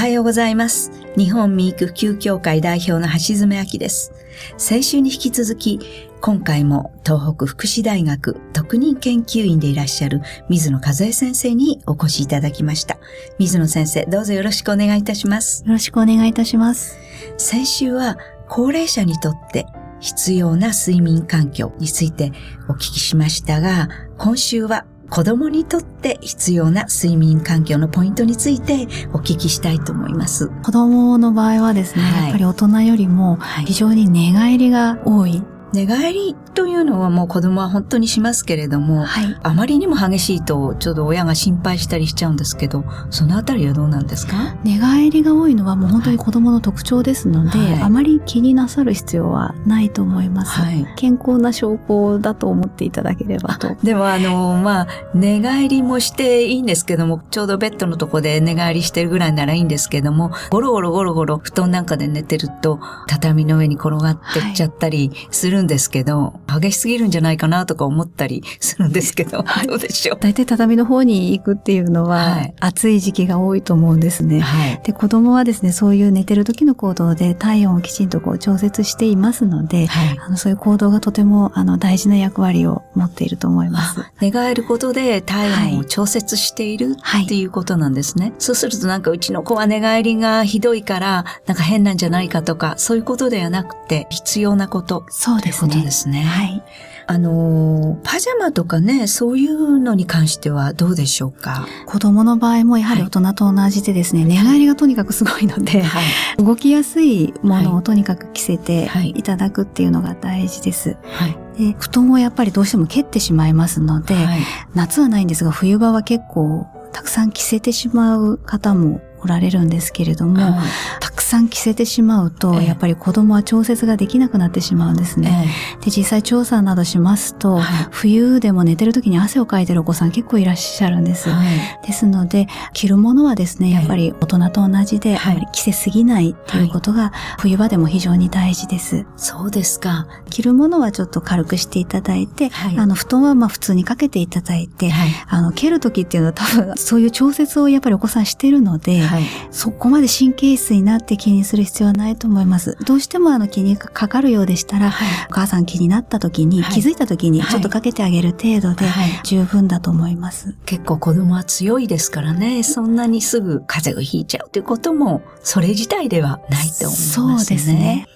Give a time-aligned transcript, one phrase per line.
[0.00, 0.92] はようございます。
[1.14, 4.14] 日本ミーク普及協会代表の橋爪明です。
[4.56, 5.78] 先週に引き続き、
[6.22, 12.96] 今回も東北福祉大学特任研究員でいらっしゃる水野和恵先生にお越しいただきました。
[13.38, 15.64] 水野先生、どうぞよろしくお願いいたします。
[15.66, 16.96] よろしくお願いいたします。
[17.36, 18.16] 先週は
[18.48, 19.66] 高齢者にとって
[20.00, 22.32] 必要な睡眠環境について
[22.70, 30.48] お聞きしましたが、今週は子供にとって必要な睡眠環境のポイントについてお聞きしたいと思います。
[30.62, 35.42] 子供の場合はですね、はいやっぱり大人よりもはい非常に寝返りが多い。
[35.72, 39.38] 寝返りというのはもう子供は本当にしますけれども、はい。
[39.42, 44.56] あまりにも激しいとちょっと親が心配したりしちゃうんですけど、そのあたりはどうなんですか？
[44.64, 50.60] 寝返りが多いのはもう本当に子供の特徴ですので、はいあまり気になさる必要はないと思います。
[50.60, 53.76] はい健康な証拠だと思っていただければと。
[53.82, 70.18] でもあの、まあ、寝返りもしていいんですけども、ちょうどベッドのとこで寝返りしてるぐらいならいいんですけども、ゴロゴロゴロゴロ布団なんかで寝てると、畳の上に転がってっちゃったりするんですけど、激しすぎるんじゃないかなとか思ったりするんですけど、 どうでしょう？
[70.20, 74.40] 大体畳の方に行くっていうのは、はい暑い時期が多いと思うんですね。
[74.40, 74.80] はい。
[74.84, 80.18] で、子供はですね、そういう寝てる時の行動で体温をきちんとこう調節していますので、はい。
[80.26, 84.00] あの、そういう行動がとても、あの、大事な役割を持っていると思います。
[84.00, 88.32] あ寝返ることで体温を調節しているはいっていうことなんですね。
[88.38, 95.90] そうするとなんかうちの子は寝返りがひどいから、なんか変なんじゃないかとか、そういうことではなくて必要なことそうですねということで。
[95.90, 96.22] すね。
[96.22, 96.62] はい。
[97.06, 101.66] あのー、パジャマとかね、そういうのに関してはどうでしょうか？
[101.86, 106.00] 子供の場合もやはり大人と同じでですね、寝返りがとにかくすごいので、は
[106.38, 106.44] い。
[106.44, 110.96] 動きやすいものはいをとにかく着せてはいいただくっていうのが大事です。
[111.02, 111.36] はい。
[111.58, 114.40] で、布団をやっぱりどうしても蹴ってしまいますので、はい。
[114.74, 125.48] 夏はないんですが、冬場は結構たくさん着せてしまう方もおられるんですけれども、はいたくさん着せてしまうと、ええやっぱり子供は調節ができなくなってしまうんですね。
[125.84, 131.30] で、実際調査などしますと、はい冬でも寝てる時に汗をかいてるお子さん結構いらっしゃるんです。
[131.30, 131.86] はい。
[131.86, 139.06] ですので、着るものはですね、ええやっぱり大人と同じで、はい着せすぎないっていうことが、冬場でも非常に大事です。
[139.16, 140.06] そうですか。
[140.30, 145.08] 着るものはちょっと軽くしていただいて、はいあの、布団はまあ普通にかけていただいて、はい。
[145.28, 149.24] あの、蹴る時っていうのは多分、そういう調節をやっぱりお子さんしてるので、はい。
[149.50, 152.76] そこまで神経質になって気にする必要はないと思います。
[152.86, 160.54] どうしてもあの気にかかるようでしたら、はいお母さん気になった時に、はい気づいた時にはいちょっとかけてあげる程度ではい十分だと思います。
[160.66, 167.38] 結構子供は強いですからね、そんなにすぐ風邪をひいちゃうということも、それ自体ではないと思いますね。
[167.38, 168.06] そうですね。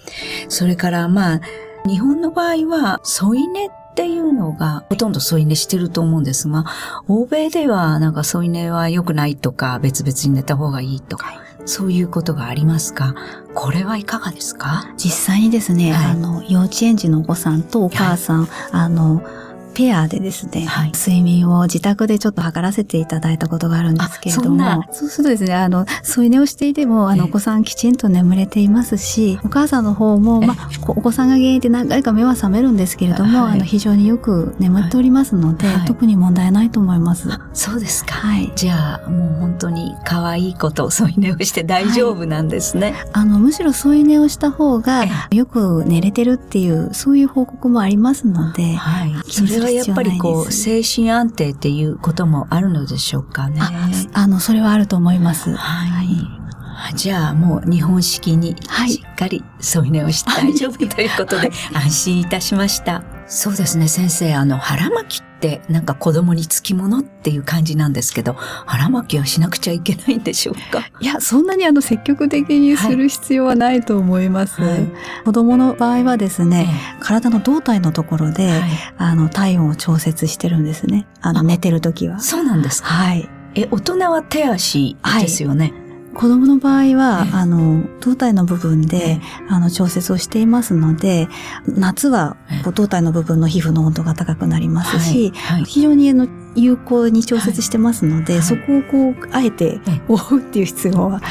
[0.49, 1.41] それからまあ、
[1.87, 6.65] 日本の場合は、添い寝っていうのが、ほとんど添い寝してると思うんですが、
[7.07, 13.15] 欧米ではなんか添い寝は良くないとか、別々に寝た方がいいとか、そういうことがありますが、
[13.55, 14.93] これはいかがですか？
[14.97, 16.11] 実際にですね、はい。
[16.11, 19.23] あの、幼稚園児のお子さんとお母さん、あの、
[19.75, 20.91] ペアでですね、はい。
[20.93, 27.29] 睡眠を自宅でちょっと測らせていただいたことがあるんですけれども、そうするとですね、あの、添い寝をしていても、あの、ええ。
[27.29, 35.85] お子さんきちんと眠れていますし、お母さんの方も、まあ、こお子さんが原因で何回か目は覚めるんですけれども、はいあの、非常によく眠っておりますので、はい。
[35.85, 37.31] 特に問題ないと思います。
[37.31, 38.13] あそうですか。
[38.15, 38.51] はい。
[38.55, 42.95] じゃあ、もう本当に可愛いこと、添い寝をして大丈夫なんですね。
[43.11, 49.13] あの、むしろ添い寝をした方がえ、よく寝れてるっていう、そういう報告もありますので、はい。
[49.27, 53.59] それはやっぱりこう、必精神安定っていうこともあるのでしょうかね。
[53.61, 55.53] ああの、それはあると思います。
[55.55, 56.45] はい。
[56.95, 63.14] じゃあもう日本式にはいしっかり添い寝をして大丈夫ということで安心いたしました。
[63.27, 70.87] そうですね先生、あの腹巻きってなんか子供につきものっていう感じなんですけど、腹巻きはしなくちゃいけないんでしょうか？
[70.99, 74.61] いや、そんなにあの積極的にする必要はないと思います。
[74.61, 74.91] はい
[75.25, 81.07] 子供の場合はですね、え体の胴体のところで、えはいあの、体温を調節してるんですね。
[81.21, 82.19] あの、あ寝てる時は。
[82.19, 82.89] そうなんですか？
[82.89, 83.27] はい。
[83.55, 85.73] え、大人は手足ですよね。
[86.15, 89.19] 子供の場合はえ、えあの、胴体の部分で、
[89.49, 91.27] あの、調節をしていますので、
[91.67, 95.57] 夏は胴体の部分の皮膚の温度が高くなりますし、はい。
[95.57, 95.65] はい。
[95.65, 98.43] 非常にあの有効に調節してますので、はい。
[98.43, 101.21] そこをこう、あえてええ覆うっていう必要は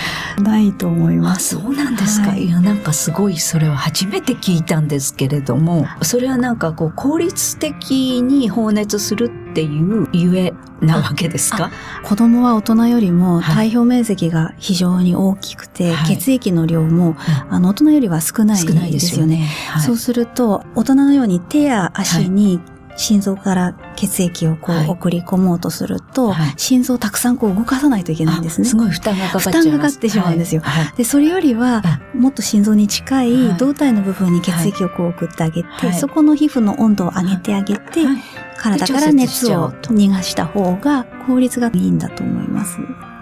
[0.42, 1.56] ないと思いあ、ます。
[1.56, 11.70] そうなんですか。、はいいや、なんかすごいそれを初めて聞いたんですけれども、それはなんかこう効率的に放熱するっていうゆえなわけですか？
[12.02, 17.16] 子供は大人よりもはい体表面積が非常に大きくて、はい血液の量も、
[17.48, 19.34] あの、大人よりは少ないですよね。
[19.36, 19.48] よね。
[19.68, 22.60] はいそうすると、大人のように手や足に
[22.96, 24.88] 心臓から血液をこうはい。
[24.88, 26.54] 送り込もうとすると、はい。
[26.56, 28.66] 心臓をたくさんこう動かさないといけないんですね。
[28.66, 28.76] あす。
[28.76, 29.40] ごい負担がかかっ。
[29.40, 30.60] 負担がかかってしまうんですよ。
[30.62, 30.84] はい。
[30.84, 31.82] はいで、それよりは、
[32.14, 33.50] もっと心臓に近はい。
[33.50, 35.94] い胴体の部分に血液をこう送ってあげて、はい。
[35.94, 38.16] そこの皮膚の温度を上げてあげて、はい。
[38.56, 42.78] 体から熱を逃がした方が効率がいいんだと思います。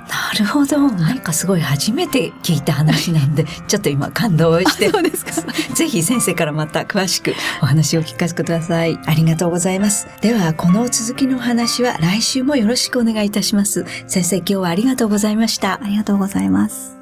[0.09, 0.91] なるほど。
[0.91, 4.91] なんかすごい初めて聞いた話なんで、 ちょっと今感動して。
[4.91, 5.33] そうですか。
[5.75, 8.99] ぜひ先生からまた詳しくお話を聞かせてください。
[9.07, 10.09] ありがとうございます。
[10.21, 13.85] では、この続きのお話は来週もよろしくお願いいたします。
[14.07, 15.81] 先生、今日はありがとうございました。
[15.83, 17.02] ありがとうございます。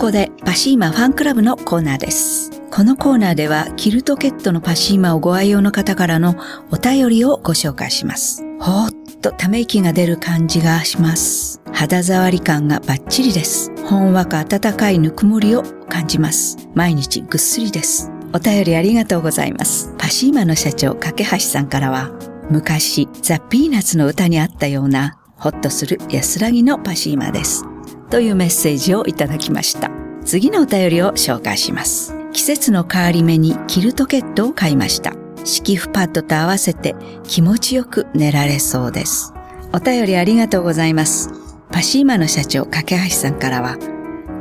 [0.00, 2.62] ここでパシーマファンクラブのコーナーです。
[2.70, 6.36] このコーナーではキルトケットのパシーマをご愛用の方からの
[6.70, 8.42] お便りをご紹介します。
[8.58, 11.60] ほーっとため息が出る感じがします。
[11.74, 13.72] 肌触り感がバッチリです。
[13.84, 16.56] ほんわか温かいぬくもりを感じます。
[16.74, 18.10] 毎日ぐっすりです。
[18.32, 19.92] お便りありがとうございます。
[19.98, 22.10] パシーマの社長、架橋さんからは、
[22.48, 27.66] 昔、ザ・ピーナッツの歌にあったような、ホッとする安らぎのパシーマです。
[28.10, 29.90] というメッセージをいただきました。
[30.24, 32.14] 次のお便りを紹介します。
[32.32, 35.14] 季節の変わり目にキルトケットを買いました。
[35.44, 39.32] 敷布パッドと合わせて気持ちよく寝られそうです。
[39.72, 41.30] お便りありがとうございます。
[41.70, 43.78] パシーマの社長、架橋さんからは、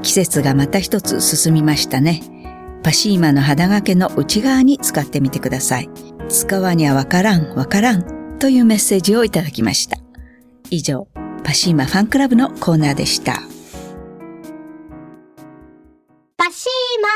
[0.02, 2.22] 季節がまた一つ進みましたね。
[2.84, 5.90] パシーマの肌掛けの内側に使ってみてください。
[6.30, 9.98] 使わにはわからん、わからんというメッセージをいただきました。
[10.70, 11.08] 以上、
[11.44, 13.49] パシーマファンクラブのコーナーでした。